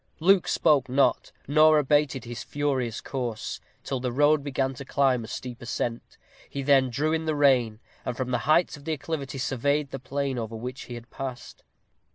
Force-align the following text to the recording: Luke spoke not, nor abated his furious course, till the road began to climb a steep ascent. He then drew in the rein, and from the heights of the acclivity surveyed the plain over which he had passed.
Luke 0.19 0.47
spoke 0.47 0.89
not, 0.89 1.31
nor 1.47 1.77
abated 1.77 2.25
his 2.25 2.41
furious 2.41 3.01
course, 3.01 3.59
till 3.83 3.99
the 3.99 4.11
road 4.11 4.43
began 4.43 4.73
to 4.73 4.83
climb 4.83 5.23
a 5.23 5.27
steep 5.27 5.61
ascent. 5.61 6.17
He 6.49 6.63
then 6.63 6.89
drew 6.89 7.13
in 7.13 7.25
the 7.25 7.35
rein, 7.35 7.79
and 8.03 8.17
from 8.17 8.31
the 8.31 8.39
heights 8.49 8.75
of 8.75 8.85
the 8.85 8.93
acclivity 8.93 9.37
surveyed 9.37 9.91
the 9.91 9.99
plain 9.99 10.39
over 10.39 10.55
which 10.55 10.85
he 10.85 10.95
had 10.95 11.11
passed. 11.11 11.61